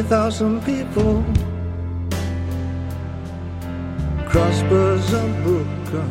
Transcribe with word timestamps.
20,000 0.00 0.64
people. 0.64 1.22
Crossbars 4.30 5.12
are 5.12 5.42
broken. 5.42 6.08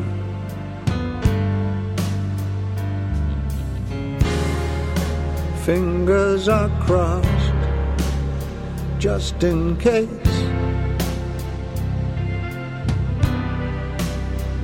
Fingers 5.66 6.48
are 6.48 6.70
crossed 6.82 7.54
just 9.00 9.44
in 9.44 9.76
case. 9.78 10.08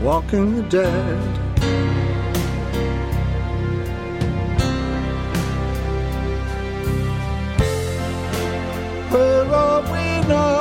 Walking 0.03 0.55
the 0.57 0.63
dead. 0.69 2.14
Are 10.31 10.54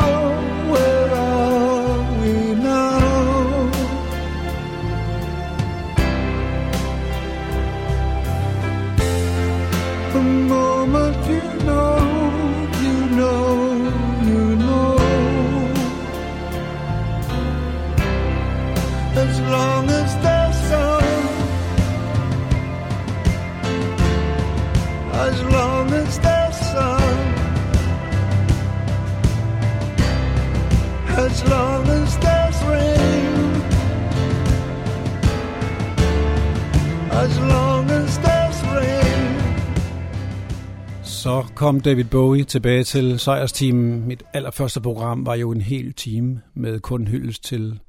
kom 41.55 41.81
David 41.81 42.05
Bowie 42.05 42.45
tilbage 42.45 42.85
til 42.85 43.19
sejrsteamen. 43.19 44.07
Mit 44.07 44.23
allerførste 44.33 44.81
program 44.81 45.27
var 45.27 45.35
jo 45.35 45.51
en 45.51 45.61
hel 45.61 45.93
time 45.93 46.41
med 46.55 46.81
kun 46.81 47.09
hyldest 47.09 47.45
til 47.45 47.81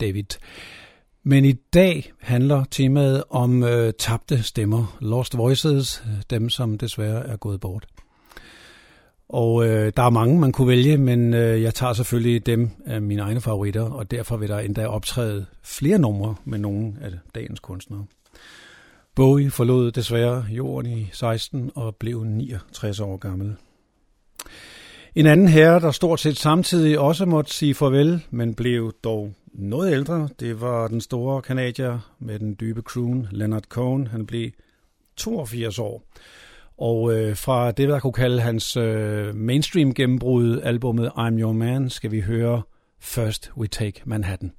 David. 0.00 0.24
Men 1.22 1.44
i 1.44 1.52
dag 1.52 2.12
handler 2.20 2.64
temaet 2.70 3.24
om 3.30 3.62
øh, 3.62 3.92
tabte 3.98 4.42
stemmer, 4.42 4.96
lost 5.00 5.36
voices, 5.36 6.04
dem 6.30 6.48
som 6.48 6.78
desværre 6.78 7.26
er 7.26 7.36
gået 7.36 7.60
bort. 7.60 7.86
Og 9.28 9.66
øh, 9.66 9.92
der 9.96 10.02
er 10.02 10.10
mange, 10.10 10.40
man 10.40 10.52
kunne 10.52 10.68
vælge, 10.68 10.96
men 10.96 11.34
øh, 11.34 11.62
jeg 11.62 11.74
tager 11.74 11.92
selvfølgelig 11.92 12.46
dem 12.46 12.70
af 12.86 13.02
mine 13.02 13.22
egne 13.22 13.40
favoritter, 13.40 13.82
og 13.82 14.10
derfor 14.10 14.36
vil 14.36 14.48
der 14.48 14.58
endda 14.58 14.86
optræde 14.86 15.46
flere 15.62 15.98
numre 15.98 16.34
med 16.44 16.58
nogle 16.58 16.92
af 17.00 17.10
dagens 17.34 17.60
kunstnere. 17.60 18.04
Bowie 19.20 19.50
forlod 19.50 19.92
desværre 19.92 20.46
jorden 20.50 20.98
i 20.98 21.08
16 21.12 21.70
og 21.74 21.96
blev 21.96 22.24
69 22.24 23.00
år 23.00 23.16
gammel. 23.16 23.56
En 25.14 25.26
anden 25.26 25.48
herre, 25.48 25.80
der 25.80 25.90
stort 25.90 26.20
set 26.20 26.36
samtidig 26.36 26.98
også 26.98 27.26
måtte 27.26 27.54
sige 27.54 27.74
farvel, 27.74 28.26
men 28.30 28.54
blev 28.54 28.92
dog 29.04 29.32
noget 29.52 29.92
ældre, 29.92 30.28
det 30.40 30.60
var 30.60 30.88
den 30.88 31.00
store 31.00 31.42
kanadier 31.42 32.14
med 32.18 32.38
den 32.38 32.56
dybe 32.60 32.80
croon, 32.80 33.28
Leonard 33.30 33.64
Cohen. 33.68 34.06
Han 34.06 34.26
blev 34.26 34.50
82 35.16 35.78
år. 35.78 36.02
Og 36.78 37.14
øh, 37.14 37.36
fra 37.36 37.70
det, 37.70 37.88
der 37.88 38.00
kunne 38.00 38.12
kalde 38.12 38.40
hans 38.40 38.76
øh, 38.76 39.34
mainstream 39.34 39.94
gennembrud, 39.94 40.60
albumet 40.62 41.08
I'm 41.08 41.40
Your 41.40 41.52
Man, 41.52 41.90
skal 41.90 42.10
vi 42.10 42.20
høre 42.20 42.62
First 43.00 43.52
We 43.56 43.66
Take 43.66 44.02
Manhattan. 44.04 44.52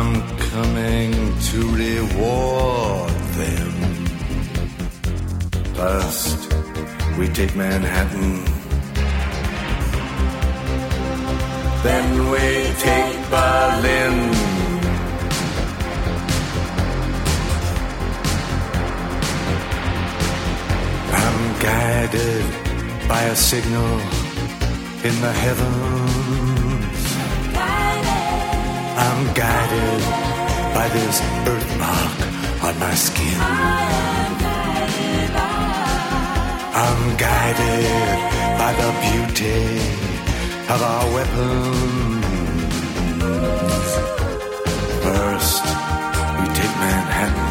I'm 0.00 0.14
coming 0.52 1.12
to 1.50 1.58
reward 1.74 3.10
them. 3.40 3.72
First, 5.74 6.52
we 7.18 7.26
take 7.26 7.56
Manhattan. 7.56 8.44
Then 11.82 12.30
we 12.30 12.46
take 12.86 13.18
Berlin. 13.34 14.14
I'm 21.22 21.40
guided 21.58 22.46
by 23.08 23.22
a 23.24 23.34
signal 23.34 23.98
in 25.08 25.14
the 25.24 25.32
heavens. 25.42 26.67
I'm 29.00 29.32
guided 29.32 30.02
by 30.74 30.88
this 30.88 31.20
birthmark 31.44 32.18
on 32.66 32.74
my 32.80 32.94
skin. 32.94 33.40
I'm 36.84 37.02
guided 37.16 38.18
by 38.58 38.72
the 38.80 38.90
beauty 39.06 39.62
of 40.74 40.78
our 40.82 41.06
weapons. 41.14 42.24
First, 45.06 45.64
we 46.38 46.44
take 46.58 46.74
Manhattan. 46.82 47.48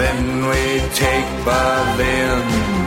Then 0.00 0.20
we 0.48 0.62
take 1.04 1.28
Berlin. 1.44 2.79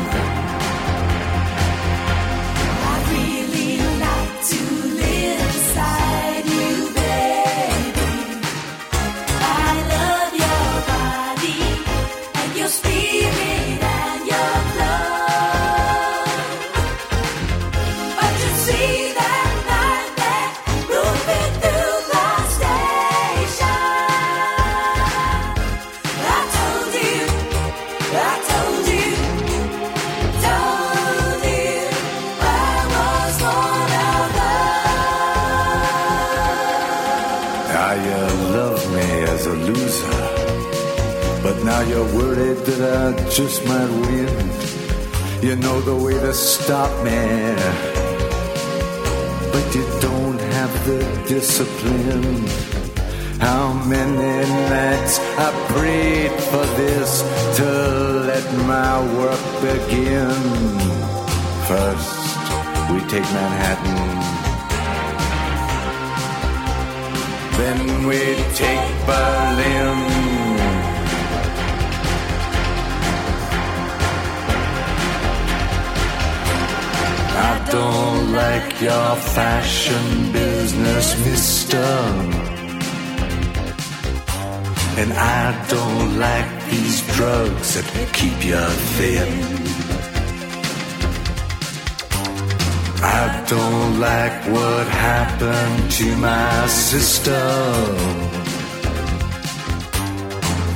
To 95.97 96.15
my 96.15 96.65
sister. 96.67 97.39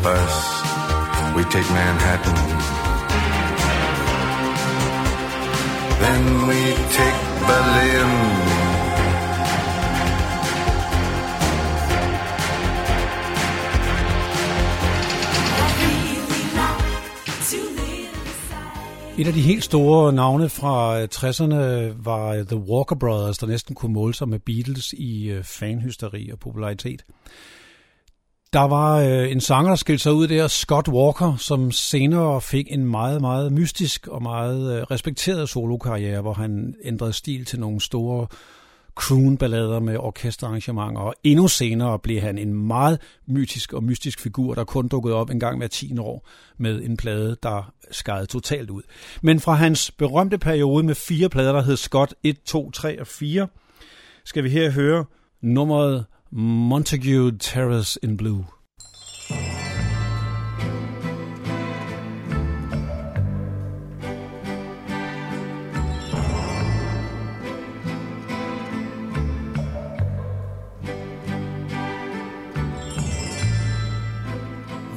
First, 0.04 0.46
we 1.36 1.44
take 1.46 1.68
Manhattan. 1.72 2.38
Then 6.02 6.48
we 6.48 6.60
take 6.98 7.20
Berlin. 7.48 8.47
Et 19.20 19.28
af 19.28 19.34
de 19.34 19.42
helt 19.42 19.64
store 19.64 20.14
navne 20.14 20.50
fra 20.50 21.02
øh, 21.02 21.08
60'erne 21.14 21.56
var 22.04 22.34
øh, 22.34 22.46
The 22.46 22.58
Walker 22.58 22.96
Brothers, 22.96 23.38
der 23.38 23.48
næsten 23.48 23.76
kunne 23.76 23.94
måle 23.94 24.14
sig 24.14 24.30
med 24.30 24.40
Beatles 24.40 24.94
i 24.94 25.30
øh, 25.30 25.44
fanhysteri 25.44 26.30
og 26.30 26.40
popularitet. 26.40 27.06
Der 28.54 28.62
var 28.62 29.00
en 29.02 29.42
sanger, 29.42 29.70
der 29.70 29.76
skilte 29.76 30.04
sig 30.04 30.14
ud 30.14 30.28
der, 30.28 30.48
Scott 30.48 30.88
Walker, 30.88 31.36
som 31.36 31.72
senere 31.72 32.42
fik 32.42 32.66
en 32.70 32.86
meget, 32.86 33.22
meget 33.22 33.52
mystisk 33.52 34.08
og 34.08 34.24
meget 34.24 34.92
respekteret 34.92 35.50
solokarriere, 35.50 36.22
hvor 36.22 36.34
han 36.34 36.76
ændrede 36.84 37.14
stil 37.14 37.46
til 37.46 37.60
nogle 37.60 37.82
store 37.82 38.28
croon-ballader 38.98 39.80
med 39.80 39.98
orkesterarrangementer, 39.98 41.02
og 41.02 41.16
endnu 41.24 41.48
senere 41.48 42.00
blev 42.00 42.22
han 42.22 42.38
en 42.38 42.54
meget 42.54 43.02
mytisk 43.28 43.74
og 43.74 43.84
mystisk 43.84 44.20
figur, 44.20 44.54
der 44.54 44.64
kun 44.64 44.88
dukkede 44.88 45.16
op 45.16 45.30
en 45.30 45.40
gang 45.40 45.58
hver 45.58 45.68
10 45.68 45.98
år 46.00 46.28
med 46.58 46.84
en 46.84 46.98
plade, 46.98 47.38
der 47.44 47.74
skadede 47.92 48.26
totalt 48.26 48.70
ud. 48.70 48.82
Men 49.22 49.40
fra 49.40 49.54
hans 49.54 49.92
berømte 49.92 50.38
periode 50.38 50.84
med 50.84 50.96
fire 50.96 51.30
plader, 51.30 51.52
der 51.52 51.62
hed 51.62 51.78
Scott 51.78 52.14
1, 52.24 52.38
2, 52.46 52.72
3 52.72 53.00
og 53.02 53.08
4, 53.08 53.48
skal 54.26 54.44
vi 54.44 54.50
her 54.50 54.72
høre 54.72 55.06
nummeret 55.42 56.06
Montague 56.32 57.38
Terrace 57.40 58.00
in 58.04 58.18
Blue. 58.18 58.46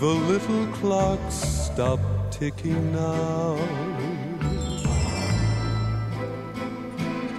The 0.00 0.06
little 0.06 0.66
clock 0.68 1.20
stopped 1.28 2.32
ticking 2.32 2.90
now. 2.90 3.58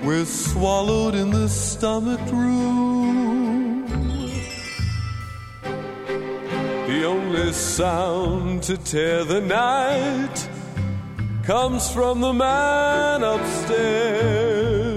We're 0.04 0.26
swallowed 0.26 1.16
in 1.16 1.32
the 1.32 1.50
stomach 1.50 2.22
room. 2.32 3.88
The 6.86 7.04
only 7.04 7.52
sound 7.52 8.62
to 8.64 8.78
tear 8.78 9.24
the 9.24 9.42
night 9.42 10.48
comes 11.42 11.90
from 11.90 12.22
the 12.22 12.32
man 12.32 13.24
upstairs. 13.24 14.91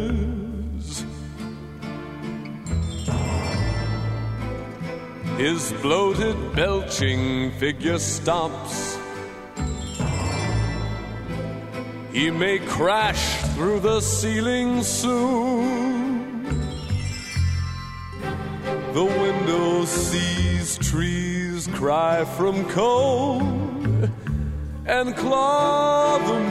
His 5.37 5.73
bloated, 5.83 6.55
belching 6.55 7.51
figure 7.59 7.99
stops. 7.99 8.97
He 12.13 12.31
may 12.31 12.61
crash 12.61 13.39
through 13.55 13.81
the 13.81 14.01
ceiling 14.01 14.85
soon. 14.85 16.35
The 18.93 19.05
window 19.05 19.85
sees 19.85 20.79
trees 20.79 21.67
cry 21.75 22.25
from 22.25 22.65
cold 22.69 24.09
and 24.87 25.17
claw 25.17 26.19
the 26.19 26.44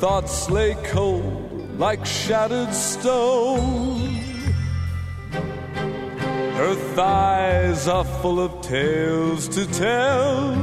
thoughts 0.00 0.48
lay 0.48 0.74
cold 0.84 1.78
like 1.78 2.06
shattered 2.06 2.72
stone. 2.72 4.00
Her 6.60 6.74
thighs 6.94 7.86
are 7.86 8.06
full 8.22 8.40
of 8.40 8.62
tales 8.62 9.46
to 9.48 9.66
tell 9.66 10.54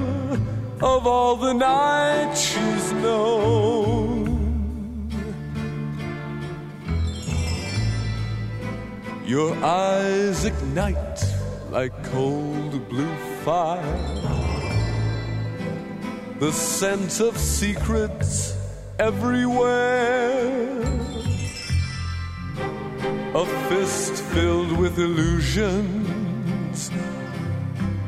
of 0.82 1.06
all 1.06 1.36
the 1.36 1.54
night 1.54 2.34
she's 2.34 2.92
known. 2.94 4.26
Your 9.24 9.56
eyes 9.64 10.46
ignite 10.46 11.22
like 11.70 11.94
cold 12.06 12.90
blue 12.90 13.16
fire. 13.46 14.00
The 16.40 16.52
scent 16.52 17.20
of 17.20 17.38
secrets 17.38 18.47
everywhere. 19.00 20.82
A 23.36 23.46
fist 23.70 24.24
filled 24.34 24.72
with 24.78 24.98
illusions 24.98 26.90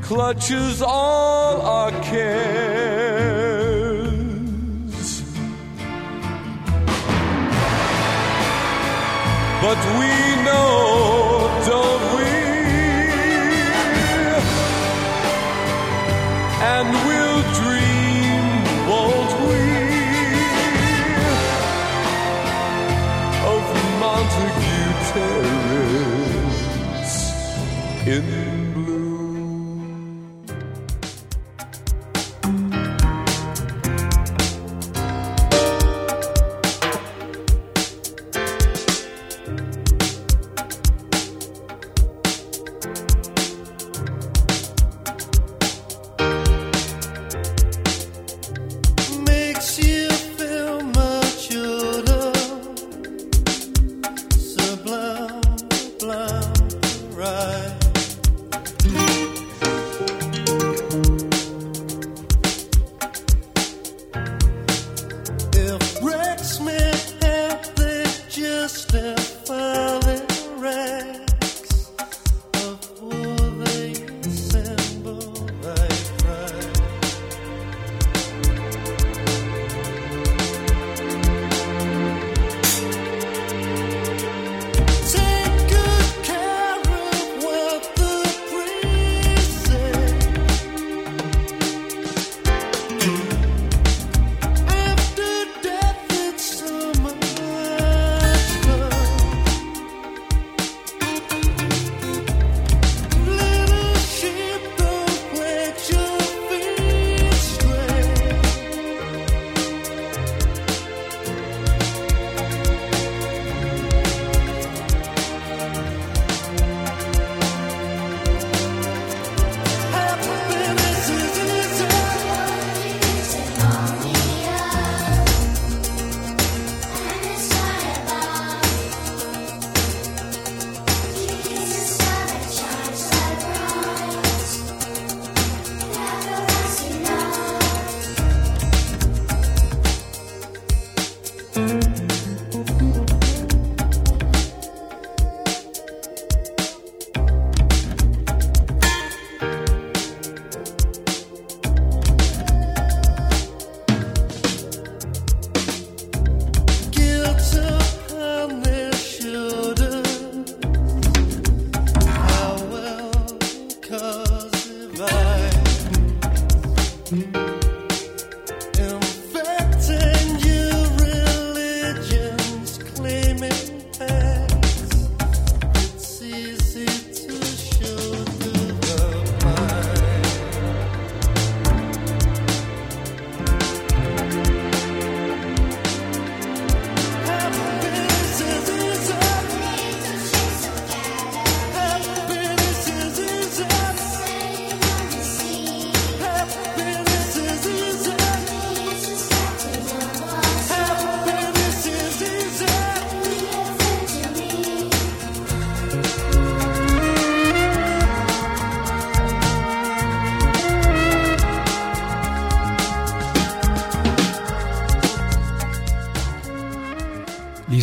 clutches 0.01 0.81
all 0.81 1.61
our 1.61 1.91
cares. 2.01 3.29
But 9.61 9.77
we 9.99 10.11
know, 10.45 11.28
Ümit 28.09 28.48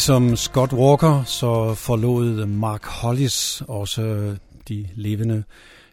Ligesom 0.07 0.37
Scott 0.37 0.73
Walker, 0.73 1.25
så 1.25 1.75
forlod 1.75 2.47
Mark 2.47 2.85
Hollis 2.85 3.63
også 3.69 4.37
de 4.69 4.89
levende 4.95 5.45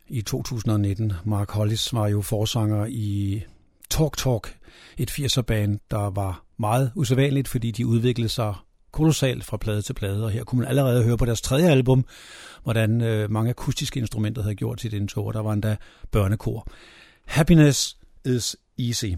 i 0.07 0.21
2019. 0.21 1.13
Mark 1.25 1.51
Hollis 1.51 1.93
var 1.93 2.07
jo 2.07 2.21
forsanger 2.21 2.85
i 2.89 3.41
Talk 3.89 4.17
Talk, 4.17 4.55
et 4.97 5.11
80'er-band, 5.11 5.79
der 5.91 6.09
var 6.09 6.43
meget 6.59 6.91
usædvanligt, 6.95 7.47
fordi 7.47 7.71
de 7.71 7.87
udviklede 7.87 8.29
sig 8.29 8.55
kolossalt 8.91 9.45
fra 9.45 9.57
plade 9.57 9.81
til 9.81 9.93
plade, 9.93 10.23
og 10.23 10.31
her 10.31 10.43
kunne 10.43 10.59
man 10.59 10.69
allerede 10.69 11.03
høre 11.03 11.17
på 11.17 11.25
deres 11.25 11.41
tredje 11.41 11.69
album, 11.69 12.05
hvordan 12.63 13.01
øh, 13.01 13.31
mange 13.31 13.49
akustiske 13.49 13.99
instrumenter 13.99 14.41
havde 14.41 14.55
gjort 14.55 14.81
sit 14.81 14.93
indtog, 14.93 15.25
og 15.25 15.33
der 15.33 15.41
var 15.41 15.53
endda 15.53 15.77
børnekor. 16.11 16.67
Happiness 17.25 17.97
is 18.25 18.55
easy. 18.79 19.13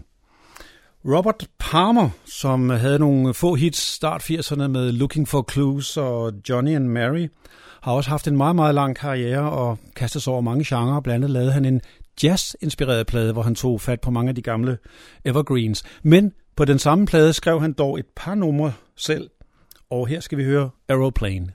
Robert 1.08 1.46
Palmer, 1.58 2.10
som 2.24 2.70
havde 2.70 2.98
nogle 2.98 3.34
få 3.34 3.54
hits 3.54 3.78
start 3.78 4.30
80'erne 4.30 4.66
med 4.66 4.92
Looking 4.92 5.28
for 5.28 5.46
Clues 5.52 5.96
og 5.96 6.32
Johnny 6.48 6.74
and 6.74 6.88
Mary, 6.88 7.28
har 7.82 7.92
også 7.92 8.10
haft 8.10 8.28
en 8.28 8.36
meget, 8.36 8.56
meget 8.56 8.74
lang 8.74 8.96
karriere 8.96 9.50
og 9.50 9.78
kastet 9.96 10.22
sig 10.22 10.32
over 10.32 10.42
mange 10.42 10.64
genrer. 10.68 11.00
Blandt 11.00 11.24
andet 11.24 11.30
lavede 11.30 11.52
han 11.52 11.64
en 11.64 11.80
jazz-inspireret 12.22 13.06
plade, 13.06 13.32
hvor 13.32 13.42
han 13.42 13.54
tog 13.54 13.80
fat 13.80 14.00
på 14.00 14.10
mange 14.10 14.28
af 14.28 14.34
de 14.34 14.42
gamle 14.42 14.78
evergreens. 15.24 15.82
Men 16.02 16.32
på 16.56 16.64
den 16.64 16.78
samme 16.78 17.06
plade 17.06 17.32
skrev 17.32 17.60
han 17.60 17.72
dog 17.72 17.98
et 17.98 18.06
par 18.16 18.34
numre 18.34 18.72
selv, 18.96 19.30
og 19.90 20.06
her 20.06 20.20
skal 20.20 20.38
vi 20.38 20.44
høre 20.44 20.70
Aeroplane. 20.88 21.52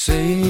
Say 0.00 0.49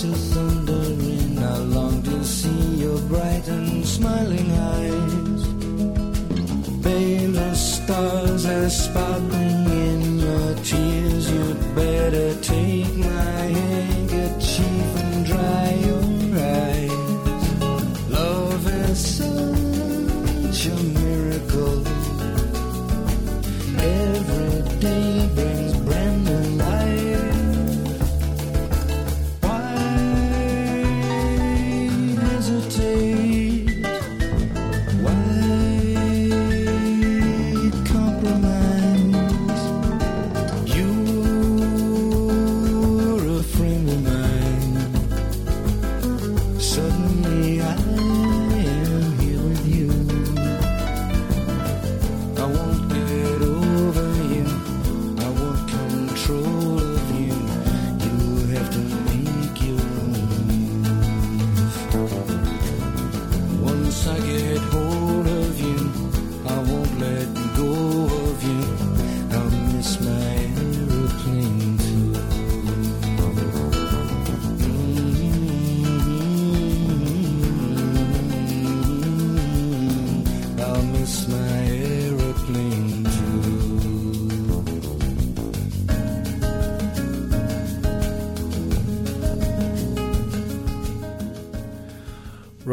to 0.00 0.39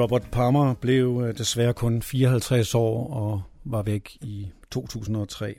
Robert 0.08 0.32
Palmer 0.32 0.74
blev 0.74 1.24
øh, 1.28 1.38
desværre 1.38 1.74
kun 1.74 2.02
54 2.02 2.76
år 2.76 3.14
og 3.14 3.42
var 3.66 3.82
væk 3.82 4.18
i 4.22 4.48
2003. 4.72 5.56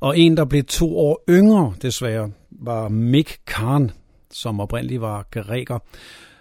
Og 0.00 0.18
en, 0.18 0.36
der 0.36 0.44
blev 0.44 0.64
to 0.64 0.98
år 0.98 1.24
yngre 1.28 1.74
desværre, 1.82 2.30
var 2.50 2.88
Mick 2.88 3.38
Karn, 3.46 3.90
som 4.30 4.60
oprindeligt 4.60 5.00
var 5.00 5.26
græker, 5.30 5.78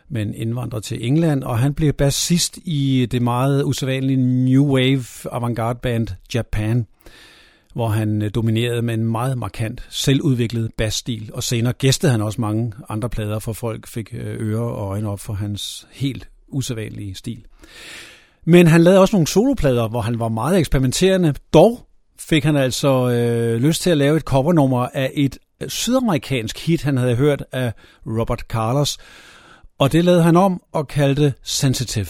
men 0.09 0.33
indvandrer 0.33 0.79
til 0.79 1.07
England, 1.07 1.43
og 1.43 1.59
han 1.59 1.73
blev 1.73 1.93
bassist 1.93 2.57
i 2.65 3.07
det 3.11 3.21
meget 3.21 3.63
usædvanlige 3.63 4.45
New 4.45 4.65
Wave 4.65 5.05
avantgarde 5.31 5.79
band 5.79 6.07
Japan, 6.33 6.87
hvor 7.73 7.87
han 7.87 8.21
øh, 8.21 8.31
dominerede 8.35 8.81
med 8.81 8.93
en 8.93 9.05
meget 9.05 9.37
markant, 9.37 9.87
selvudviklet 9.89 10.71
basstil, 10.77 11.31
og 11.33 11.43
senere 11.43 11.73
gæstede 11.73 12.11
han 12.11 12.21
også 12.21 12.41
mange 12.41 12.73
andre 12.89 13.09
plader, 13.09 13.39
for 13.39 13.53
folk 13.53 13.87
fik 13.87 14.13
øh, 14.13 14.51
ører 14.51 14.61
og 14.61 14.87
øjne 14.87 15.09
op 15.09 15.19
for 15.19 15.33
hans 15.33 15.87
helt 15.91 16.29
usædvanlige 16.53 17.15
stil. 17.15 17.45
Men 18.45 18.67
han 18.67 18.83
lavede 18.83 19.01
også 19.01 19.15
nogle 19.15 19.27
soloplader, 19.27 19.87
hvor 19.87 20.01
han 20.01 20.19
var 20.19 20.29
meget 20.29 20.59
eksperimenterende. 20.59 21.33
Dog 21.53 21.87
fik 22.19 22.43
han 22.43 22.55
altså 22.55 23.09
øh, 23.09 23.61
lyst 23.61 23.81
til 23.81 23.89
at 23.89 23.97
lave 23.97 24.17
et 24.17 24.23
covernummer 24.23 24.87
af 24.93 25.11
et 25.13 25.37
øh, 25.61 25.69
sydamerikansk 25.69 26.65
hit, 26.65 26.81
han 26.81 26.97
havde 26.97 27.15
hørt 27.15 27.43
af 27.51 27.73
Robert 28.05 28.39
Carlos. 28.39 28.97
Og 29.79 29.91
det 29.91 30.05
lavede 30.05 30.23
han 30.23 30.37
om 30.37 30.61
og 30.71 30.87
kaldte 30.87 31.33
Sensitive. 31.43 32.07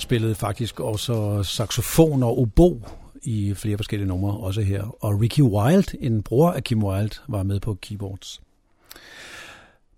Mick 0.00 0.04
spillede 0.04 0.34
faktisk 0.34 0.80
også 0.80 1.42
saxofon 1.42 2.22
og 2.22 2.38
obo 2.38 2.82
i 3.22 3.54
flere 3.54 3.76
forskellige 3.76 4.08
numre, 4.08 4.36
også 4.36 4.60
her. 4.60 5.04
Og 5.04 5.20
Ricky 5.20 5.40
Wilde, 5.40 5.96
en 6.00 6.22
bror 6.22 6.50
af 6.50 6.64
Kim 6.64 6.84
Wilde, 6.84 7.16
var 7.28 7.42
med 7.42 7.60
på 7.60 7.74
keyboards. 7.82 8.40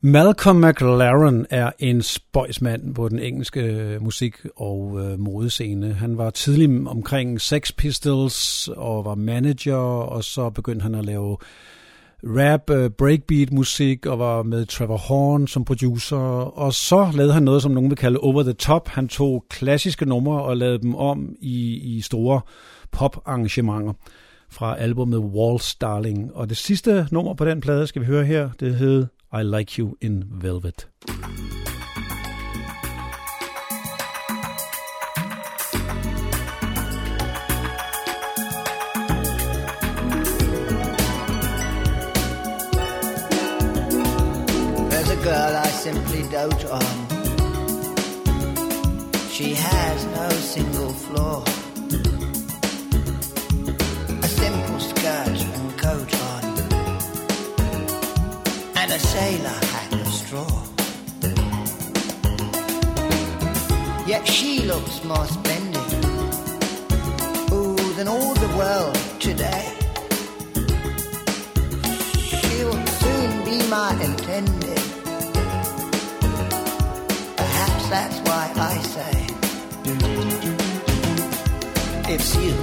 Malcolm 0.01 0.57
McLaren 0.57 1.47
er 1.51 1.71
en 1.79 2.03
spøjsmand 2.03 2.95
på 2.95 3.09
den 3.09 3.19
engelske 3.19 3.99
musik- 4.01 4.47
og 4.57 5.01
øh, 5.01 5.19
modescene. 5.19 5.93
Han 5.93 6.19
var 6.19 6.31
tidlig 6.31 6.89
omkring 6.89 7.41
Sex 7.41 7.73
Pistols 7.77 8.69
og 8.77 9.05
var 9.05 9.15
manager, 9.15 9.77
og 9.77 10.25
så 10.25 10.51
begyndte 10.51 10.83
han 10.83 10.95
at 10.95 11.05
lave 11.05 11.37
rap, 12.25 12.71
øh, 12.71 12.91
breakbeat 12.91 13.53
musik 13.53 14.07
og 14.07 14.19
var 14.19 14.43
med 14.43 14.67
Trevor 14.67 14.97
Horn 14.97 15.47
som 15.47 15.65
producer. 15.65 16.17
Og 16.17 16.75
så 16.75 17.11
lavede 17.15 17.33
han 17.33 17.43
noget, 17.43 17.63
som 17.63 17.73
nogen 17.73 17.91
vil 17.91 17.99
kalde 17.99 18.19
over 18.19 18.43
the 18.43 18.53
top. 18.53 18.89
Han 18.89 19.09
tog 19.09 19.45
klassiske 19.51 20.07
numre 20.07 20.43
og 20.43 20.57
lavede 20.57 20.83
dem 20.83 20.95
om 20.95 21.35
i, 21.41 21.75
i 21.97 22.01
store 22.01 22.41
pop-arrangementer 22.91 23.93
fra 24.51 24.79
albumet 24.79 25.19
Walls 25.19 25.75
Darling. 25.75 26.35
Og 26.35 26.49
det 26.49 26.57
sidste 26.57 27.07
nummer 27.11 27.35
på 27.35 27.45
den 27.45 27.61
plade 27.61 27.87
skal 27.87 28.03
vi 28.03 28.07
høre 28.07 28.25
her, 28.25 28.51
det 28.61 28.75
hed 28.75 29.07
I 29.35 29.43
Like 29.43 29.83
You 29.83 29.95
in 30.01 30.25
Velvet. 30.31 30.89
There's 31.11 31.72
girl 45.23 45.57
I 45.57 45.69
simply 45.69 46.23
dote 46.29 46.65
on. 46.65 46.83
She 49.31 49.55
has 49.55 50.05
no 50.07 50.29
single 50.31 50.93
flaw. 50.93 51.45
A 54.21 54.29
simple 54.43 54.81
skirt 54.81 55.39
and 55.57 55.79
coat 55.79 56.13
on, 56.31 56.45
and 58.81 58.91
a 58.91 58.99
sailor 58.99 59.59
hat 59.73 59.93
of 59.93 60.09
straw. 60.09 60.65
Yet 64.09 64.27
she 64.27 64.63
looks 64.63 65.05
more 65.05 65.27
splendid, 65.27 65.93
ooh, 67.53 67.95
than 67.95 68.09
all 68.09 68.35
the 68.35 68.53
world 68.59 68.99
today. 69.21 69.67
She 72.41 72.65
will 72.65 72.87
soon 73.03 73.45
be 73.45 73.57
my 73.71 73.93
intended. 74.03 74.82
That's 77.93 78.19
why 78.21 78.51
I 78.57 78.75
say 78.95 79.15
it's 82.15 82.35
you 82.37 82.55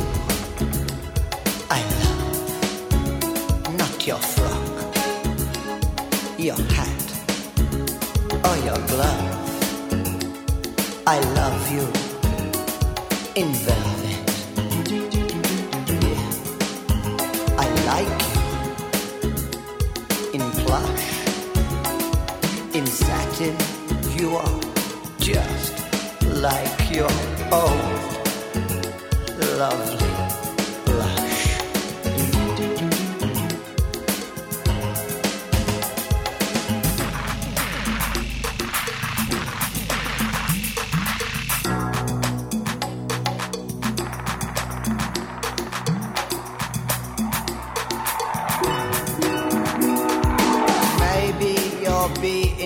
I 1.69 1.81
love, 2.03 3.77
not 3.77 4.07
your 4.07 4.17
frock, 4.17 4.95
your 6.39 6.59
hat, 6.77 7.07
or 8.47 8.55
your 8.67 8.79
glove. 8.91 9.35
I 11.05 11.19
love 11.39 11.61
you 11.75 11.85
in 13.35 13.53
velvet. 13.53 13.88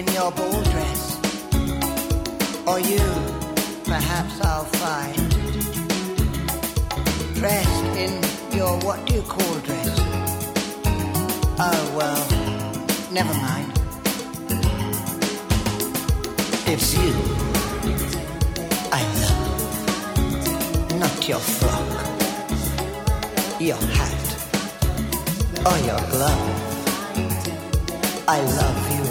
In 0.08 0.14
your 0.14 0.32
ball 0.32 0.62
dress, 0.64 1.20
or 2.68 2.80
you, 2.80 3.04
perhaps 3.86 4.42
I'll 4.42 4.66
find, 4.66 5.30
dressed 7.36 7.86
in 8.04 8.14
your 8.58 8.78
what 8.80 9.06
do 9.06 9.14
you 9.16 9.22
call 9.22 9.56
dress? 9.60 10.00
Oh 11.60 11.94
well, 11.98 12.24
never 13.12 13.34
mind. 13.34 13.72
It's 16.66 16.94
you. 16.98 17.14
I 18.92 19.02
love, 19.22 19.64
not 21.00 21.28
your 21.28 21.40
frock, 21.40 21.90
your 23.60 23.84
hat, 23.98 24.26
or 25.70 25.78
your 25.90 26.02
glove. 26.12 26.50
I 28.28 28.40
love 28.40 28.92
you 28.98 29.03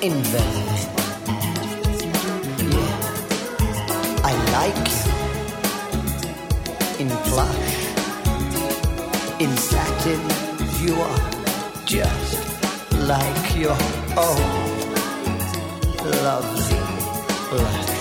in 0.00 0.24
velvet. 0.24 0.88
Yeah, 2.58 2.94
I 4.24 4.32
like 4.52 4.88
you 4.90 5.12
in 6.98 7.10
plush, 7.26 7.78
in 9.40 9.56
satin. 9.56 10.20
You 10.82 10.94
are 11.00 11.20
just 11.84 12.38
like 13.08 13.56
your 13.56 13.78
own 14.16 14.40
lovely 16.22 16.82
blush. 17.50 17.97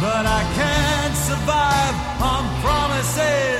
But 0.00 0.26
I 0.26 0.42
can't 0.58 1.16
survive 1.16 1.94
on 2.20 2.42
promises 2.62 3.53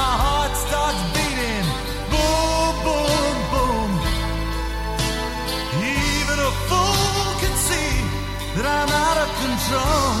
my 0.00 0.14
heart 0.24 0.52
starts 0.66 1.02
beating. 1.14 1.66
Boom, 2.12 2.72
boom, 2.84 3.36
boom. 3.52 3.90
Even 5.76 6.36
a 6.50 6.52
fool 6.68 7.26
can 7.42 7.54
see 7.68 7.94
that 8.54 8.66
I'm 8.78 8.90
out 9.06 9.18
of 9.24 9.30
control. 9.44 10.12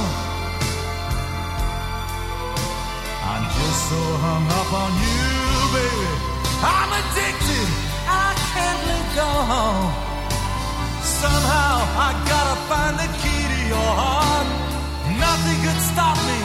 I'm 3.30 3.44
just 3.58 3.80
so 3.90 4.00
hung 4.24 4.46
up 4.60 4.70
on 4.84 4.92
you, 5.04 5.24
baby. 5.76 6.10
I'm 6.76 6.90
addicted. 7.00 7.68
I 8.26 8.28
can't 8.52 8.80
let 8.90 9.06
go. 9.20 9.32
Somehow 11.20 11.74
I 12.06 12.10
gotta 12.32 12.56
find 12.70 12.94
the 13.02 13.08
key 13.20 13.42
to 13.52 13.60
your 13.74 13.90
heart. 14.02 14.48
Nothing 15.24 15.58
could 15.64 15.80
stop 15.92 16.16
me, 16.28 16.39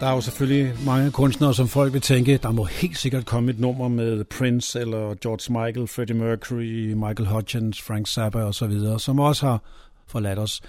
Der 0.00 0.06
er 0.06 0.12
jo 0.12 0.20
selvfølgelig 0.20 0.74
mange 0.84 1.10
kunstnere, 1.10 1.54
som 1.54 1.68
folk 1.68 1.92
vil 1.92 2.00
tænke, 2.00 2.38
der 2.42 2.50
må 2.50 2.64
helt 2.64 2.98
sikkert 2.98 3.26
komme 3.26 3.50
et 3.50 3.60
nummer 3.60 3.88
med 3.88 4.24
Prince, 4.24 4.80
eller 4.80 5.14
George 5.14 5.52
Michael, 5.52 5.86
Freddie 5.86 6.16
Mercury, 6.16 6.92
Michael 6.92 7.28
Hutchins, 7.28 7.82
Frank 7.82 8.06
Zappa 8.06 8.38
osv., 8.38 8.72
som 8.98 9.18
også 9.18 9.46
har 9.46 9.62
forladt 10.06 10.38
os. 10.38 10.60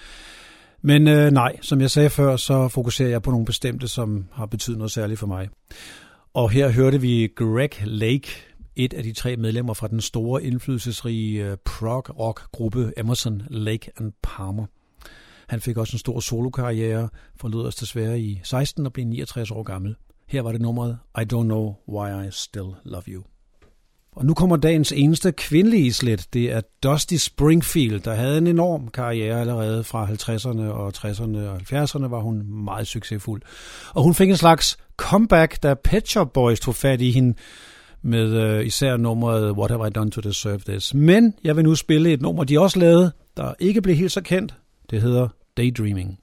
Men 0.81 1.07
øh, 1.07 1.31
nej, 1.31 1.57
som 1.61 1.81
jeg 1.81 1.91
sagde 1.91 2.09
før, 2.09 2.35
så 2.35 2.67
fokuserer 2.67 3.09
jeg 3.09 3.21
på 3.21 3.31
nogle 3.31 3.45
bestemte, 3.45 3.87
som 3.87 4.25
har 4.33 4.45
betydet 4.45 4.77
noget 4.77 4.91
særligt 4.91 5.19
for 5.19 5.27
mig. 5.27 5.49
Og 6.33 6.49
her 6.49 6.71
hørte 6.71 7.01
vi 7.01 7.29
Greg 7.35 7.69
Lake, 7.85 8.27
et 8.75 8.93
af 8.93 9.03
de 9.03 9.13
tre 9.13 9.35
medlemmer 9.35 9.73
fra 9.73 9.87
den 9.87 10.01
store 10.01 10.43
indflydelsesrige 10.43 11.45
øh, 11.45 11.57
prog-rock-gruppe 11.65 12.91
Emerson, 12.97 13.41
Lake 13.49 13.91
and 13.97 14.11
Palmer. 14.23 14.65
Han 15.47 15.61
fik 15.61 15.77
også 15.77 15.95
en 15.95 15.99
stor 15.99 16.19
solokarriere, 16.19 17.09
forlod 17.35 17.67
os 17.67 17.75
desværre 17.75 18.19
i 18.19 18.39
16 18.43 18.85
og 18.85 18.93
blev 18.93 19.05
69 19.05 19.51
år 19.51 19.63
gammel. 19.63 19.95
Her 20.27 20.41
var 20.41 20.51
det 20.51 20.61
nummeret 20.61 20.97
I 21.17 21.21
Don't 21.33 21.43
Know 21.43 21.75
Why 21.89 22.27
I 22.27 22.31
Still 22.31 22.69
Love 22.85 23.03
You. 23.07 23.23
Og 24.17 24.25
nu 24.25 24.33
kommer 24.33 24.55
dagens 24.55 24.91
eneste 24.91 25.31
kvindelige 25.31 25.85
islet. 25.85 26.27
Det 26.33 26.51
er 26.51 26.61
Dusty 26.83 27.15
Springfield, 27.15 27.99
der 27.99 28.13
havde 28.13 28.37
en 28.37 28.47
enorm 28.47 28.87
karriere 28.87 29.39
allerede 29.39 29.83
fra 29.83 30.05
50'erne 30.05 30.61
og 30.61 30.93
60'erne 30.97 31.37
og 31.37 31.55
70'erne 31.55 32.07
var 32.07 32.19
hun 32.19 32.63
meget 32.63 32.87
succesfuld. 32.87 33.41
Og 33.93 34.03
hun 34.03 34.13
fik 34.13 34.29
en 34.29 34.37
slags 34.37 34.77
comeback, 34.97 35.63
da 35.63 35.73
Pet 35.73 36.07
Shop 36.07 36.33
Boys 36.33 36.59
tog 36.59 36.75
fat 36.75 37.01
i 37.01 37.11
hende 37.11 37.37
med 38.01 38.31
øh, 38.31 38.65
især 38.65 38.97
nummeret 38.97 39.51
What 39.51 39.71
Have 39.71 39.87
I 39.87 39.89
Done 39.89 40.11
To 40.11 40.21
Deserve 40.21 40.59
This. 40.59 40.93
Men 40.93 41.33
jeg 41.43 41.55
vil 41.55 41.63
nu 41.63 41.75
spille 41.75 42.13
et 42.13 42.21
nummer, 42.21 42.43
de 42.43 42.59
også 42.59 42.79
lavede, 42.79 43.11
der 43.37 43.53
ikke 43.59 43.81
blev 43.81 43.95
helt 43.95 44.11
så 44.11 44.21
kendt. 44.21 44.55
Det 44.89 45.01
hedder 45.01 45.27
Daydreaming. 45.57 46.19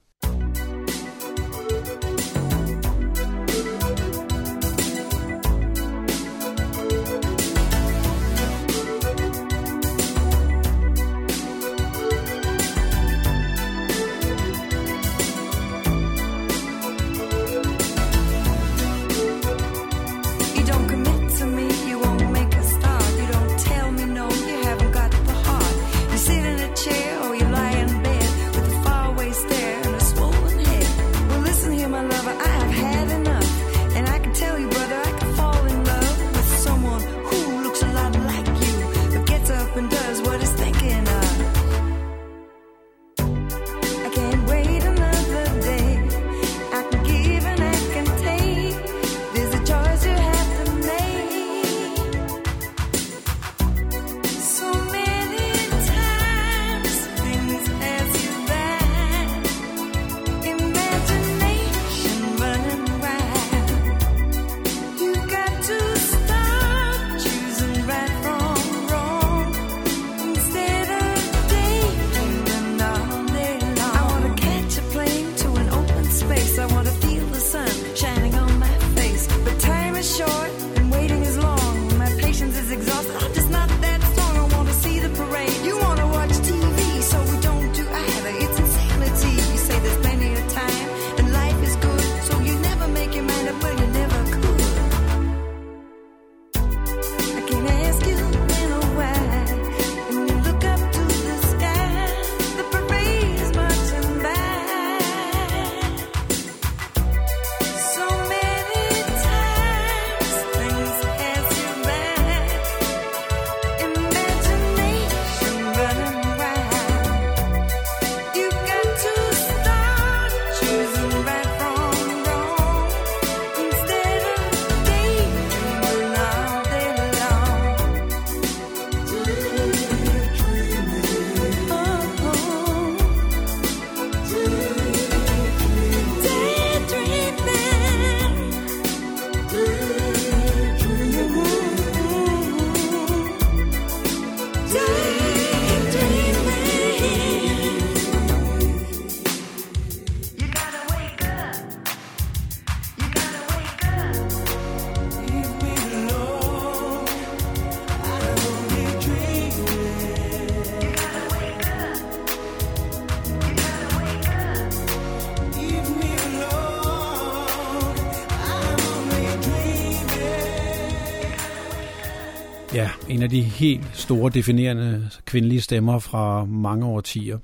De 173.35 173.43
helt 173.43 173.91
store 173.93 174.31
definerende 174.31 175.11
kvindelige 175.25 175.61
stemmer 175.61 175.99
fra 175.99 176.45
mange 176.45 176.87
årtier. 176.87 177.39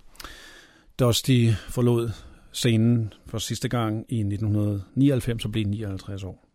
Dusty 0.98 1.46
forlod 1.68 2.10
scenen 2.52 3.12
for 3.26 3.38
sidste 3.38 3.68
gang 3.68 4.04
i 4.08 4.18
1999 4.18 5.44
og 5.44 5.52
blev 5.52 5.66
59 5.66 6.24
år. 6.24 6.46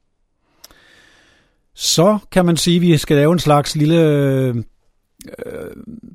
Så 1.73 2.17
kan 2.31 2.45
man 2.45 2.57
sige, 2.57 2.75
at 2.75 2.81
vi 2.81 2.97
skal 2.97 3.17
lave 3.17 3.33
en 3.33 3.39
slags 3.39 3.75
lille 3.75 4.01
øh, 4.01 4.55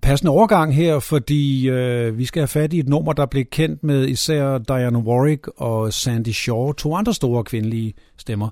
passende 0.03 0.31
overgang 0.31 0.75
her, 0.75 0.99
fordi 0.99 1.69
øh, 1.69 2.19
vi 2.19 2.25
skal 2.25 2.41
have 2.41 2.49
fat 2.49 2.73
i 2.73 2.79
et 2.79 2.89
nummer, 2.89 3.13
der 3.13 3.27
blev 3.27 3.45
kendt 3.45 3.85
med 3.85 4.09
især 4.09 4.59
Diana 4.59 4.99
Warwick 4.99 5.49
og 5.57 5.93
Sandy 5.93 6.29
Shaw, 6.29 6.73
to 6.73 6.95
andre 6.95 7.15
store 7.15 7.45
kvindelige 7.45 7.95
stemmer 8.19 8.49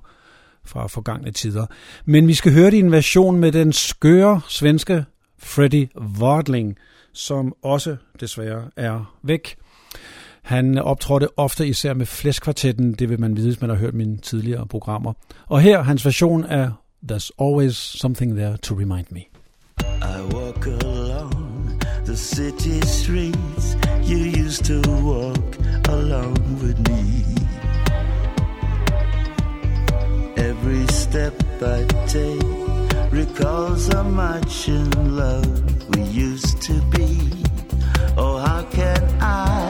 fra 0.65 0.87
forgangne 0.87 1.31
tider. 1.31 1.65
Men 2.05 2.27
vi 2.27 2.33
skal 2.33 2.53
høre 2.53 2.71
det 2.71 2.77
i 2.77 2.79
en 2.79 2.91
version 2.91 3.39
med 3.39 3.51
den 3.51 3.73
skøre 3.73 4.41
svenske 4.47 5.05
Freddy 5.39 5.89
Wadling, 6.19 6.77
som 7.13 7.53
også 7.63 7.95
desværre 8.19 8.63
er 8.75 9.15
væk. 9.23 9.55
Han 10.43 10.77
optrådte 10.77 11.27
ofte 11.37 11.67
især 11.67 11.93
med 11.93 12.05
Flæskvartetten, 12.05 12.93
det 12.93 13.09
vil 13.09 13.19
man 13.19 13.35
vide, 13.35 13.47
hvis 13.47 13.61
man 13.61 13.69
har 13.69 13.77
hørt 13.77 13.93
mine 13.93 14.17
tidligere 14.17 14.67
programmer. 14.67 15.13
Og 15.47 15.61
her 15.61 15.81
hans 15.81 16.05
version 16.05 16.45
af 16.45 16.69
There's 17.11 17.29
Always 17.41 17.75
Something 17.75 18.35
There 18.35 18.57
to 18.57 18.75
Remind 18.75 19.05
Me. 19.11 19.19
I 19.79 20.35
walk 20.35 20.65
along 20.67 21.81
the 22.05 22.17
city 22.17 22.81
streets. 22.81 23.77
You 24.09 24.45
used 24.45 24.65
to 24.65 24.91
walk 24.91 25.57
along 25.87 26.63
with 26.63 26.79
me. 26.89 27.38
Every 30.49 30.87
step 30.87 31.35
I 31.61 31.85
take 32.07 33.11
recalls 33.11 33.87
how 33.89 34.01
much 34.01 34.67
in 34.67 35.15
love 35.15 35.45
we 35.95 36.01
used 36.01 36.59
to 36.63 36.73
be. 36.89 37.43
Oh, 38.17 38.37
how 38.37 38.63
can 38.71 39.03
I 39.21 39.68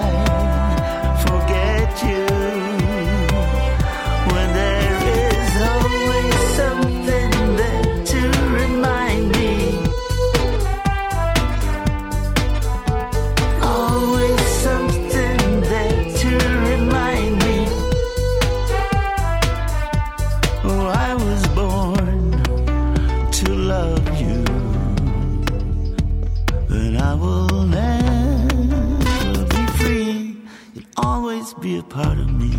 be 31.61 31.77
a 31.77 31.83
part 31.83 32.17
of 32.17 32.31
me. 32.31 32.51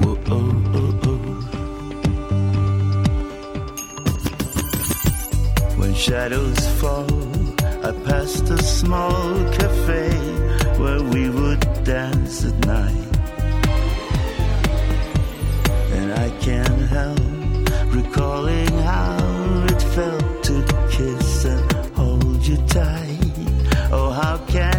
Whoa, 0.00 0.18
oh, 0.28 0.62
oh, 0.74 1.00
oh. 1.04 1.18
When 5.76 5.94
shadows 5.94 6.66
fall, 6.80 7.06
I 7.84 7.92
passed 8.06 8.48
a 8.48 8.62
small 8.62 9.34
cafe 9.52 10.08
where 10.78 11.02
we 11.02 11.28
would 11.28 11.60
dance 11.84 12.44
at 12.46 12.54
night. 12.64 13.16
And 15.92 16.12
I 16.14 16.30
can't 16.40 16.88
help 16.88 17.20
recalling 17.94 18.72
how 18.78 19.66
it 19.72 19.82
felt 19.94 20.44
to 20.44 20.64
kiss 20.90 21.44
and 21.44 21.72
hold 21.94 22.46
you 22.46 22.56
tight. 22.68 23.18
Oh, 23.92 24.10
how 24.10 24.38
can 24.46 24.75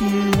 you? 0.00 0.33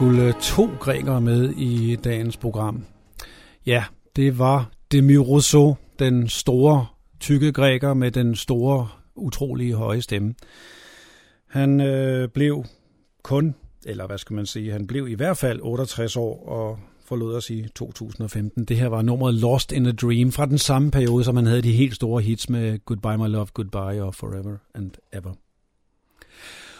Skulle 0.00 0.32
to 0.32 0.68
grækere 0.80 1.20
med 1.20 1.50
i 1.50 1.96
dagens 1.96 2.36
program. 2.36 2.84
Ja, 3.66 3.84
det 4.16 4.38
var 4.38 4.70
Demiroso, 4.92 5.74
den 5.98 6.28
store, 6.28 6.86
tykke 7.20 7.52
græker 7.52 7.94
med 7.94 8.10
den 8.10 8.36
store, 8.36 8.88
utrolige 9.14 9.74
høje 9.74 10.02
stemme. 10.02 10.34
Han 11.48 11.80
øh, 11.80 12.28
blev 12.28 12.64
kun, 13.22 13.54
eller 13.86 14.06
hvad 14.06 14.18
skal 14.18 14.34
man 14.34 14.46
sige, 14.46 14.72
han 14.72 14.86
blev 14.86 15.08
i 15.08 15.14
hvert 15.14 15.36
fald 15.36 15.60
68 15.62 16.16
år 16.16 16.48
og 16.48 16.78
forlod 17.04 17.34
os 17.34 17.50
i 17.50 17.66
2015. 17.74 18.64
Det 18.64 18.76
her 18.76 18.86
var 18.86 19.02
nummeret 19.02 19.34
Lost 19.34 19.72
in 19.72 19.86
a 19.86 19.92
Dream 19.92 20.32
fra 20.32 20.46
den 20.46 20.58
samme 20.58 20.90
periode, 20.90 21.24
som 21.24 21.36
han 21.36 21.46
havde 21.46 21.62
de 21.62 21.72
helt 21.72 21.94
store 21.94 22.22
hits 22.22 22.48
med 22.48 22.84
Goodbye 22.84 23.18
My 23.18 23.28
Love, 23.28 23.46
Goodbye 23.54 24.02
og 24.02 24.14
Forever 24.14 24.56
and 24.74 24.90
Ever. 25.12 25.32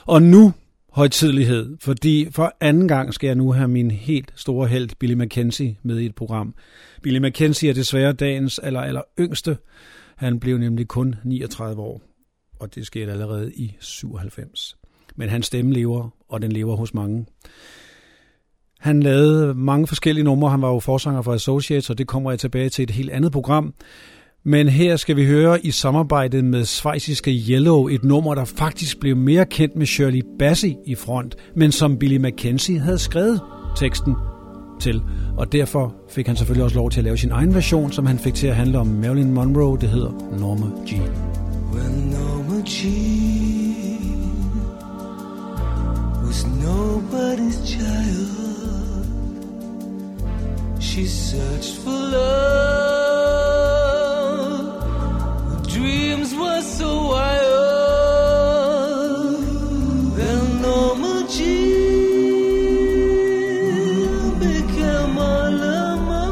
Og 0.06 0.22
nu 0.22 0.52
højtidlighed, 0.92 1.76
fordi 1.80 2.28
for 2.30 2.56
anden 2.60 2.88
gang 2.88 3.14
skal 3.14 3.26
jeg 3.26 3.36
nu 3.36 3.52
have 3.52 3.68
min 3.68 3.90
helt 3.90 4.32
store 4.36 4.68
held 4.68 4.90
Billy 4.98 5.14
McKenzie 5.14 5.76
med 5.82 5.98
i 5.98 6.06
et 6.06 6.14
program. 6.14 6.54
Billy 7.02 7.18
McKenzie 7.18 7.70
er 7.70 7.74
desværre 7.74 8.12
dagens 8.12 8.58
aller, 8.58 8.80
aller 8.80 9.02
yngste. 9.20 9.56
Han 10.16 10.40
blev 10.40 10.58
nemlig 10.58 10.88
kun 10.88 11.14
39 11.24 11.82
år, 11.82 12.02
og 12.60 12.74
det 12.74 12.86
skete 12.86 13.12
allerede 13.12 13.52
i 13.54 13.76
97. 13.80 14.76
Men 15.16 15.28
hans 15.28 15.46
stemme 15.46 15.72
lever, 15.72 16.10
og 16.28 16.42
den 16.42 16.52
lever 16.52 16.76
hos 16.76 16.94
mange. 16.94 17.26
Han 18.78 19.02
lavede 19.02 19.54
mange 19.54 19.86
forskellige 19.86 20.24
numre. 20.24 20.50
Han 20.50 20.62
var 20.62 20.68
jo 20.68 20.78
forsanger 20.78 21.22
for 21.22 21.32
Associates, 21.32 21.90
og 21.90 21.98
det 21.98 22.06
kommer 22.06 22.30
jeg 22.30 22.38
tilbage 22.38 22.68
til 22.68 22.82
et 22.82 22.90
helt 22.90 23.10
andet 23.10 23.32
program. 23.32 23.74
Men 24.44 24.68
her 24.68 24.96
skal 24.96 25.16
vi 25.16 25.26
høre 25.26 25.66
i 25.66 25.70
samarbejdet 25.70 26.44
med 26.44 26.64
svejsiske 26.64 27.30
Yellow 27.30 27.86
et 27.86 28.04
nummer, 28.04 28.34
der 28.34 28.44
faktisk 28.44 29.00
blev 29.00 29.16
mere 29.16 29.46
kendt 29.46 29.76
med 29.76 29.86
Shirley 29.86 30.22
Bassey 30.38 30.72
i 30.86 30.94
front, 30.94 31.36
men 31.56 31.72
som 31.72 31.98
Billy 31.98 32.16
McKenzie 32.16 32.78
havde 32.78 32.98
skrevet 32.98 33.40
teksten 33.76 34.14
til. 34.80 35.02
Og 35.36 35.52
derfor 35.52 35.94
fik 36.10 36.26
han 36.26 36.36
selvfølgelig 36.36 36.64
også 36.64 36.76
lov 36.76 36.90
til 36.90 37.00
at 37.00 37.04
lave 37.04 37.16
sin 37.16 37.30
egen 37.30 37.54
version, 37.54 37.92
som 37.92 38.06
han 38.06 38.18
fik 38.18 38.34
til 38.34 38.46
at 38.46 38.56
handle 38.56 38.78
om 38.78 38.86
Marilyn 38.86 39.32
Monroe. 39.32 39.78
Det 39.80 39.88
hedder 39.88 40.38
Norma 40.38 40.66
Jean. 40.92 41.10
When 41.72 42.10
Norma 42.10 42.62
Jean 42.66 43.60
was 46.26 46.46
nobody's 46.46 47.66
child, 47.66 48.30
she 50.80 51.06
searched 51.06 51.76
for 51.84 52.10
love. 52.12 52.79
Dreams 55.72 56.34
were 56.34 56.62
so 56.62 56.90
wild. 57.12 57.44
Then 60.16 60.62
Norma 60.62 61.24
Jean 61.30 62.70
became 64.40 65.14
Monroe. 65.14 66.28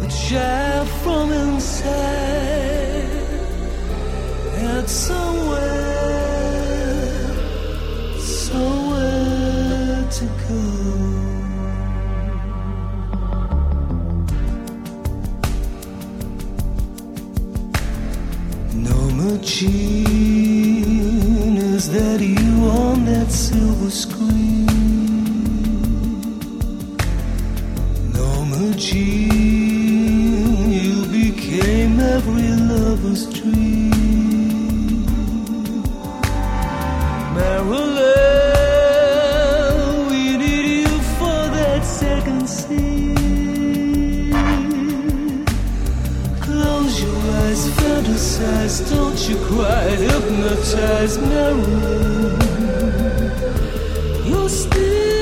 A 0.00 0.08
child 0.08 0.88
from 1.02 1.32
inside 1.32 1.92
had 4.56 4.88
somewhere, 4.88 6.08
somewhere 8.18 10.08
to 10.10 10.24
go. 10.48 10.81
Jean, 19.42 20.86
is 21.56 21.90
that 21.90 22.20
you 22.20 22.64
on 22.64 23.04
that 23.06 23.30
silver 23.32 23.90
screen? 23.90 24.66
Norma 28.12 28.72
Jean, 28.76 29.21
fantasize, 48.72 48.90
don't 48.90 49.28
you 49.28 49.36
cry, 49.46 49.88
hypnotize, 49.90 51.18
me? 51.18 51.28
You're 54.28 54.48
still 54.48 55.21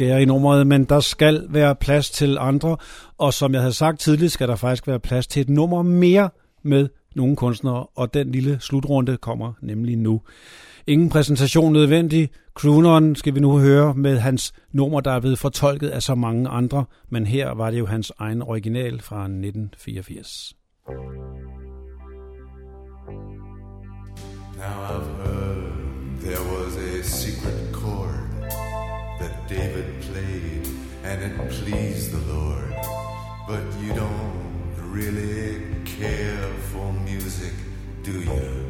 skære 0.00 0.22
i 0.22 0.24
nummeret, 0.24 0.66
men 0.66 0.84
der 0.84 1.00
skal 1.00 1.46
være 1.48 1.74
plads 1.74 2.10
til 2.10 2.38
andre, 2.40 2.76
og 3.18 3.34
som 3.34 3.52
jeg 3.52 3.60
havde 3.60 3.72
sagt 3.72 4.00
tidligere, 4.00 4.30
skal 4.30 4.48
der 4.48 4.56
faktisk 4.56 4.86
være 4.86 5.00
plads 5.00 5.26
til 5.26 5.40
et 5.40 5.48
nummer 5.48 5.82
mere 5.82 6.30
med 6.62 6.88
nogle 7.16 7.36
kunstnere, 7.36 7.86
og 7.94 8.14
den 8.14 8.32
lille 8.32 8.60
slutrunde 8.60 9.16
kommer 9.16 9.52
nemlig 9.62 9.96
nu. 9.98 10.20
Ingen 10.86 11.08
præsentation 11.08 11.72
nødvendig. 11.72 12.30
Crooneren 12.54 13.16
skal 13.16 13.34
vi 13.34 13.40
nu 13.40 13.58
høre 13.58 13.94
med 13.94 14.18
hans 14.18 14.52
nummer, 14.72 15.00
der 15.00 15.10
er 15.10 15.20
blevet 15.20 15.38
fortolket 15.38 15.88
af 15.88 16.02
så 16.02 16.14
mange 16.14 16.48
andre, 16.48 16.84
men 17.08 17.26
her 17.26 17.54
var 17.54 17.70
det 17.70 17.78
jo 17.78 17.86
hans 17.86 18.12
egen 18.18 18.42
original 18.42 19.00
fra 19.00 19.22
1984. 19.22 20.54
Now 24.56 24.66
I've 24.92 25.24
heard 25.24 25.80
there 26.20 26.44
was 26.52 26.76
a 26.76 27.02
secret 27.02 27.69
David 29.50 30.00
played, 30.02 30.64
and 31.02 31.24
it 31.24 31.50
pleased 31.50 32.12
the 32.12 32.32
Lord. 32.32 32.72
But 33.48 33.64
you 33.80 33.92
don't 33.92 34.72
really 34.76 35.60
care 35.84 36.52
for 36.70 36.92
music, 36.92 37.52
do 38.04 38.12
you? 38.12 38.69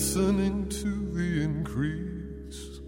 listening 0.00 0.66
to 0.66 0.88
the 1.12 1.42
increase. 1.42 2.80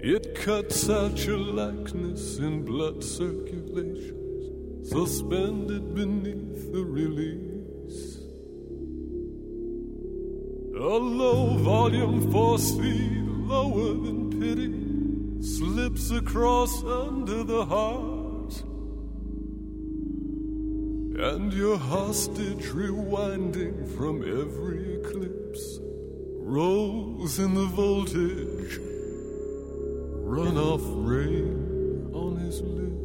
It 0.00 0.34
cuts 0.34 0.90
out 0.90 1.24
your 1.24 1.38
likeness 1.38 2.38
in 2.38 2.64
blood 2.64 3.04
circulations, 3.04 4.90
suspended 4.90 5.94
beneath 5.94 6.72
the 6.72 6.84
release. 6.84 8.18
A 10.74 10.96
low 11.22 11.56
volume 11.58 12.32
force 12.32 12.72
field, 12.72 13.46
lower 13.46 13.94
than 13.94 14.28
pity, 14.40 15.40
slips 15.40 16.10
across 16.10 16.82
under 16.82 17.44
the 17.44 17.64
heart. 17.64 18.17
And 21.20 21.52
your 21.52 21.76
hostage 21.76 22.66
rewinding 22.66 23.88
from 23.96 24.22
every 24.22 25.00
eclipse 25.00 25.80
rolls 25.80 27.40
in 27.40 27.54
the 27.54 27.64
voltage, 27.64 28.78
runoff 30.22 30.80
rain 31.04 32.08
on 32.14 32.36
his 32.36 32.60
lips. 32.60 32.97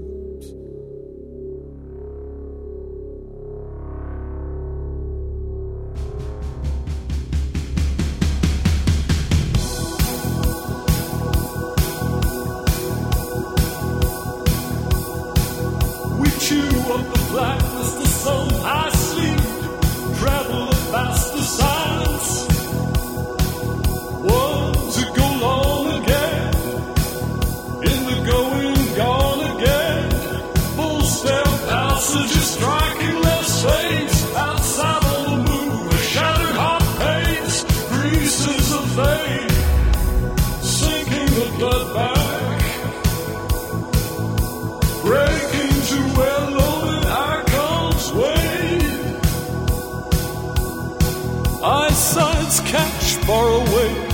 far 53.26 53.48
awake 53.48 54.14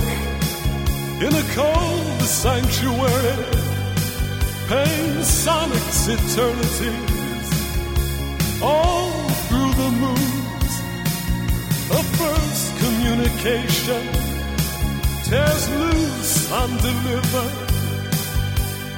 in 1.26 1.32
a 1.34 1.46
cold 1.54 2.22
sanctuary. 2.22 3.44
Pain 4.68 5.12
sonics 5.42 6.02
eternities 6.14 7.48
all 8.62 9.10
through 9.46 9.72
the 9.82 9.90
moons. 10.04 10.72
A 11.98 12.02
first 12.20 12.66
communication 12.82 14.04
tears 15.26 15.64
loose 15.80 16.52
undelivered 16.52 17.70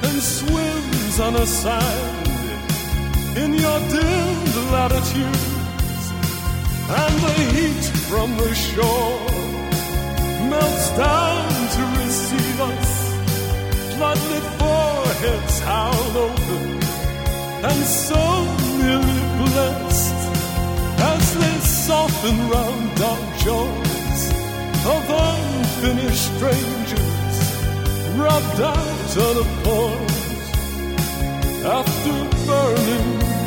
and 0.07 0.17
swims 0.21 1.19
on 1.19 1.35
a 1.35 1.45
sand 1.45 2.27
in 3.37 3.53
your 3.53 3.79
dim 3.89 4.71
latitudes 4.71 6.03
and 7.01 7.15
the 7.25 7.35
heat 7.55 7.85
from 8.09 8.37
the 8.37 8.53
shore 8.53 9.32
melts 10.49 10.89
down 10.97 11.49
to 11.75 11.81
receive 12.03 12.61
us. 12.61 12.91
Bloodlit 13.95 14.47
foreheads 14.59 15.59
howl 15.59 16.17
open, 16.27 16.67
and 17.69 17.79
so 17.83 18.21
nearly 18.81 19.21
blessed 19.41 20.21
as 21.13 21.23
they 21.39 21.57
soften 21.59 22.37
round 22.49 23.01
our 23.11 23.23
jaws 23.43 24.21
of 24.93 25.03
unfinished 25.09 26.35
strangers 26.35 27.35
rubbed 28.17 28.61
out 28.61 29.17
on 29.27 29.35
a 29.37 29.47
point 29.63 30.13
after 31.65 32.15
burning 32.47 33.42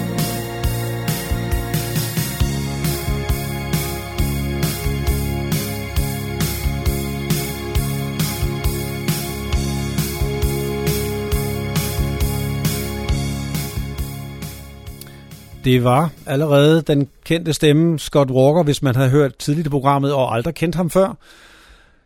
Det 15.67 15.85
var 15.85 16.13
allerede 16.27 16.83
den 16.83 17.09
kendte 17.25 17.53
stemme 17.53 17.99
Scott 17.99 18.31
Walker, 18.31 18.63
hvis 18.63 18.83
man 18.83 18.95
havde 18.95 19.11
hørt 19.11 19.37
tidligt 19.37 19.67
i 19.67 19.71
programmet 19.71 20.13
og 20.13 20.35
aldrig 20.35 20.55
kendt 20.55 20.75
ham 20.75 20.91
før. 20.91 21.19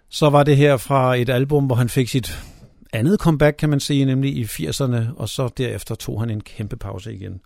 Så 0.08 0.30
var 0.30 0.42
det 0.42 0.56
her 0.56 0.76
fra 0.76 1.16
et 1.16 1.30
album, 1.30 1.66
hvor 1.66 1.74
han 1.74 1.88
fik 1.88 2.08
sit 2.08 2.38
andet 2.92 3.20
comeback, 3.20 3.56
kan 3.56 3.68
man 3.68 3.80
sige, 3.80 4.04
nemlig 4.04 4.36
i 4.36 4.44
80'erne, 4.44 4.96
og 5.16 5.28
så 5.28 5.48
derefter 5.56 5.94
tog 5.94 6.20
han 6.20 6.30
en 6.30 6.40
kæmpe 6.40 6.76
pause 6.76 7.14
igen. 7.14 7.40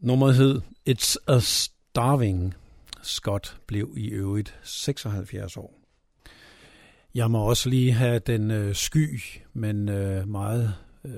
Nummeret 0.00 0.34
hed 0.34 0.60
It's 0.90 1.16
a 1.26 1.38
Starving. 1.40 2.54
Scott 3.02 3.56
blev 3.66 3.94
i 3.96 4.08
øvrigt 4.08 4.54
76 4.62 5.56
år. 5.56 5.74
Jeg 7.14 7.30
må 7.30 7.38
også 7.38 7.68
lige 7.68 7.92
have 7.92 8.18
den 8.18 8.50
øh, 8.50 8.74
sky, 8.74 9.20
men 9.54 9.88
øh, 9.88 10.28
meget 10.28 10.74
øh, 11.04 11.12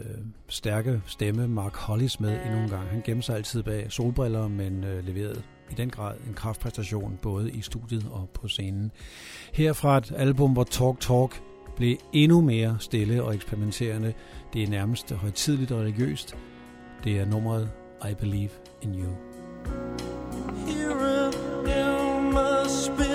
stærke 0.49 1.03
stemme 1.07 1.49
Mark 1.49 1.77
Hollis 1.77 2.21
med 2.21 2.41
endnu 2.47 2.61
en 2.61 2.69
gang. 2.69 2.89
Han 2.89 3.03
gemte 3.05 3.23
sig 3.23 3.37
altid 3.37 3.63
bag 3.63 3.93
solbriller, 3.93 4.49
men 4.49 4.85
øh, 4.85 5.05
leverede 5.07 5.43
i 5.71 5.75
den 5.75 5.91
grad 5.91 6.15
en 6.29 6.35
kraftpræstation 6.35 7.19
både 7.23 7.51
i 7.51 7.61
studiet 7.61 8.07
og 8.11 8.29
på 8.35 8.49
scenen. 8.49 8.93
Her 9.53 9.73
fra 9.73 9.99
et 9.99 10.13
album, 10.17 10.53
hvor 10.53 10.65
Talk 10.65 11.01
Talk 11.01 11.43
blev 11.77 11.97
endnu 12.13 12.41
mere 12.41 12.77
stille 12.81 13.23
og 13.23 13.35
eksperimenterende. 13.35 14.15
Det 14.53 14.63
er 14.63 14.69
nærmest 14.69 15.13
højtidligt 15.13 15.73
og 15.73 15.81
religiøst. 15.81 16.37
Det 17.05 17.19
er 17.19 17.27
nummeret 17.27 17.71
I 18.11 18.15
Believe 18.15 18.51
in 18.83 18.95
You. 18.95 19.11
Here 20.67 22.19
in 22.19 22.31
my 22.31 22.69
spirit. 22.69 23.14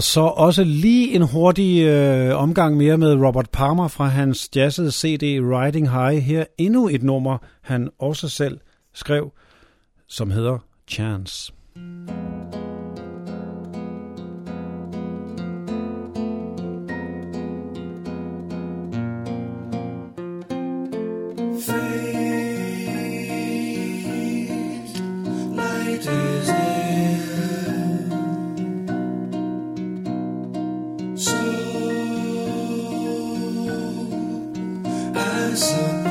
Og 0.00 0.04
så 0.04 0.20
også 0.20 0.64
lige 0.64 1.14
en 1.14 1.22
hurtig 1.22 1.82
øh, 1.82 2.36
omgang 2.36 2.76
mere 2.76 2.98
med 2.98 3.14
Robert 3.14 3.50
Palmer 3.50 3.88
fra 3.88 4.06
hans 4.06 4.50
jazzede 4.56 4.90
CD 4.92 5.22
Riding 5.22 5.90
High. 5.90 6.22
Her 6.22 6.44
endnu 6.58 6.88
et 6.88 7.02
nummer, 7.02 7.38
han 7.62 7.88
også 7.98 8.28
selv 8.28 8.58
skrev, 8.94 9.32
som 10.08 10.30
hedder 10.30 10.58
Chance. 10.88 11.52
Light 11.76 12.19
I 35.72 36.09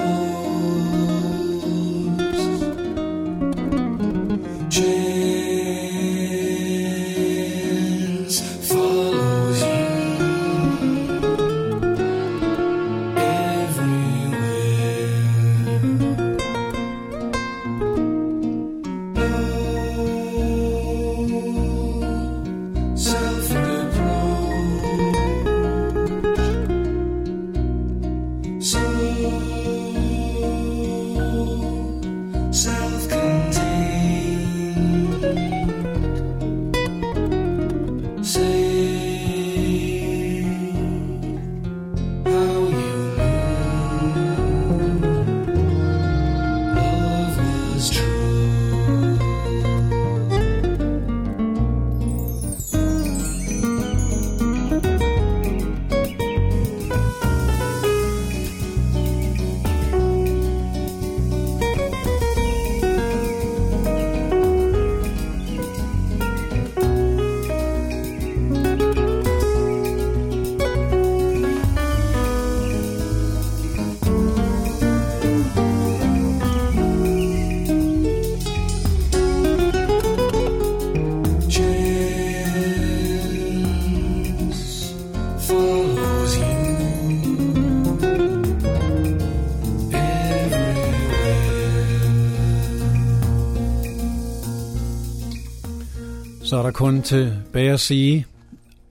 Så 96.89 97.01
til 97.01 97.43
Bære 97.53 97.77
sige, 97.77 98.25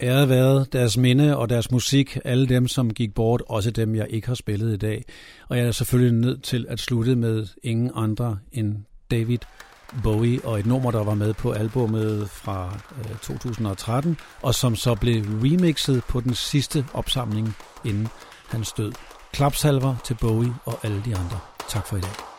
æret 0.01 0.29
været 0.29 0.73
deres 0.73 0.97
minde 0.97 1.37
og 1.37 1.49
deres 1.49 1.71
musik, 1.71 2.19
alle 2.25 2.47
dem, 2.47 2.69
som 2.69 2.95
gik 2.95 3.15
bort, 3.15 3.43
også 3.49 3.71
dem, 3.71 3.95
jeg 3.95 4.07
ikke 4.11 4.29
har 4.29 4.35
spillet 4.35 4.75
i 4.75 4.77
dag. 4.77 5.05
Og 5.49 5.59
jeg 5.59 5.67
er 5.67 5.73
selvfølgelig 5.73 6.21
nødt 6.21 6.43
til 6.43 6.67
at 6.69 6.79
slutte 6.79 7.17
med 7.17 7.47
ingen 7.63 7.91
andre 7.95 8.39
end 8.53 8.77
David 9.11 9.39
Bowie 10.03 10.41
og 10.45 10.59
et 10.59 10.67
nummer, 10.67 10.91
der 10.91 11.05
var 11.05 11.15
med 11.15 11.35
på 11.35 11.53
albummet 11.53 12.31
fra 12.31 12.79
øh, 12.99 13.17
2013, 13.17 14.17
og 14.43 14.55
som 14.55 14.77
så 14.77 14.95
blev 14.95 15.23
remixet 15.23 16.03
på 16.09 16.21
den 16.21 16.35
sidste 16.35 16.85
opsamling, 16.95 17.57
inden 17.85 18.09
hans 18.49 18.73
død. 18.73 18.93
Klapsalver 19.33 19.97
til 20.05 20.17
Bowie 20.21 20.53
og 20.65 20.79
alle 20.83 21.03
de 21.05 21.17
andre. 21.17 21.39
Tak 21.69 21.87
for 21.87 21.97
i 21.97 22.01
dag. 22.01 22.38